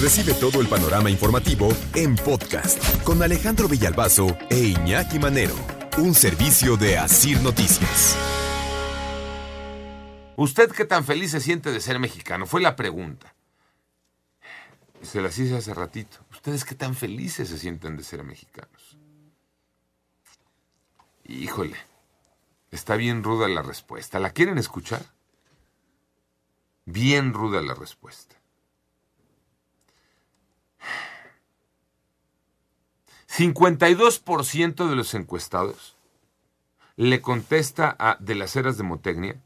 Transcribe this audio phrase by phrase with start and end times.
[0.00, 5.54] Recibe todo el panorama informativo en podcast con Alejandro Villalbazo e Iñaki Manero,
[5.96, 8.14] un servicio de Asir Noticias.
[10.36, 12.46] ¿Usted qué tan feliz se siente de ser mexicano?
[12.46, 13.34] Fue la pregunta.
[15.00, 16.18] Se las hice hace ratito.
[16.30, 18.98] ¿Ustedes qué tan felices se sienten de ser mexicanos?
[21.24, 21.76] Híjole,
[22.70, 24.20] está bien ruda la respuesta.
[24.20, 25.06] ¿La quieren escuchar?
[26.84, 28.36] Bien ruda la respuesta.
[33.36, 35.94] 52% de los encuestados
[36.96, 39.38] le contesta a De las Heras de Motecnia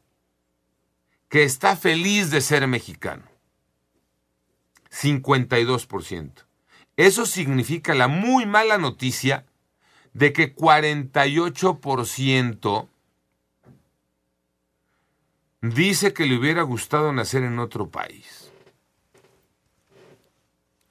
[1.28, 3.24] que está feliz de ser mexicano.
[4.92, 6.30] 52%.
[6.96, 9.44] Eso significa la muy mala noticia
[10.12, 12.88] de que 48%
[15.62, 18.52] dice que le hubiera gustado nacer en otro país.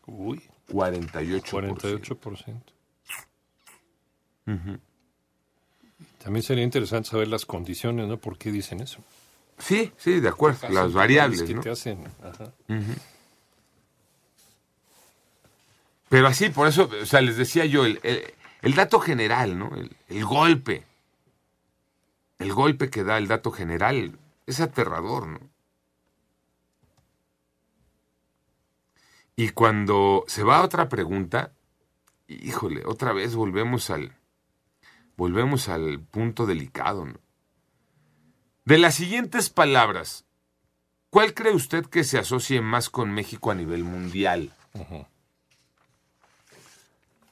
[0.05, 1.79] Uy, 48%.
[1.79, 2.78] 48%.
[6.23, 8.17] También sería interesante saber las condiciones, ¿no?
[8.17, 9.03] ¿Por qué dicen eso?
[9.57, 10.69] Sí, sí, de acuerdo.
[10.69, 11.61] Las variables, que ¿no?
[11.61, 12.05] te hacen.
[12.23, 12.51] Ajá.
[16.09, 19.73] Pero así, por eso, o sea, les decía yo, el, el- el dato general, ¿no?
[19.75, 20.83] El, el golpe.
[22.39, 25.39] El golpe que da el dato general es aterrador, ¿no?
[29.35, 31.51] Y cuando se va a otra pregunta,
[32.27, 34.13] híjole, otra vez volvemos al
[35.19, 37.19] volvemos al punto delicado, ¿no?
[38.63, 40.25] De las siguientes palabras,
[41.09, 44.53] ¿cuál cree usted que se asocie más con México a nivel mundial?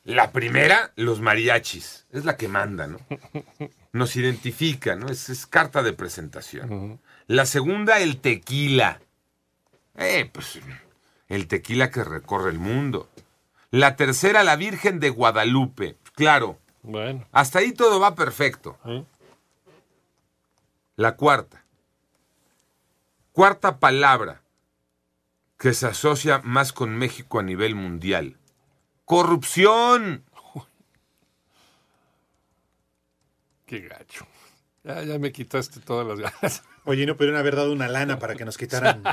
[0.04, 2.08] La primera, los mariachis.
[2.12, 2.98] Es la que manda, ¿no?
[3.94, 5.08] Nos identifica, ¿no?
[5.08, 7.00] Es, es carta de presentación.
[7.28, 9.00] La segunda, el tequila.
[9.96, 10.60] Eh, pues
[11.30, 13.10] el tequila que recorre el mundo.
[13.72, 15.96] La tercera, la Virgen de Guadalupe.
[16.16, 18.78] Claro, Bueno, hasta ahí todo va perfecto.
[18.86, 19.04] ¿eh?
[20.96, 21.66] La cuarta.
[23.34, 24.42] Cuarta palabra
[25.58, 28.38] que se asocia más con México a nivel mundial.
[29.04, 30.24] Corrupción.
[33.66, 34.26] qué gacho.
[34.86, 36.64] Ya, ya me quitaste todas las ganas.
[36.86, 39.04] Oye, ¿no pudieron haber dado una lana para que nos quitaran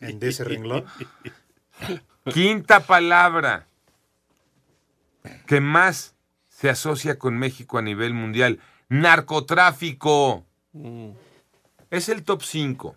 [0.00, 0.84] en de ese renglón?
[2.32, 3.66] Quinta palabra
[5.48, 6.13] que más
[6.64, 8.58] se asocia con México a nivel mundial.
[8.88, 10.46] Narcotráfico.
[11.90, 12.96] Es el top 5.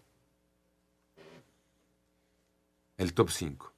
[2.96, 3.74] El top 5.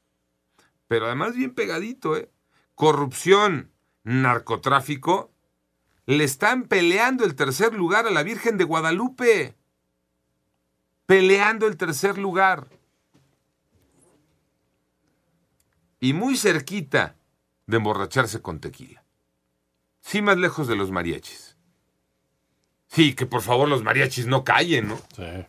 [0.88, 2.30] Pero además bien pegadito, ¿eh?
[2.76, 3.72] Corrupción,
[4.04, 5.32] narcotráfico.
[6.06, 9.56] Le están peleando el tercer lugar a la Virgen de Guadalupe.
[11.08, 12.68] Peleando el tercer lugar.
[16.00, 17.18] y muy cerquita
[17.68, 19.04] de emborracharse con tequila.
[20.02, 21.56] Sí, más lejos de los mariachis.
[22.88, 24.98] Sí, que por favor los mariachis no callen, ¿no?
[25.16, 25.46] Sí.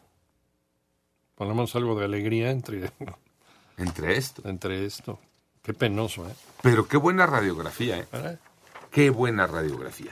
[1.39, 2.91] Menos algo de alegría entre,
[3.79, 4.47] Entre esto.
[4.47, 5.19] entre esto.
[5.63, 6.35] Qué penoso, ¿eh?
[6.63, 8.07] Pero qué buena radiografía, ¿eh?
[8.13, 8.35] Ah,
[8.91, 10.09] Qué buena radiografía.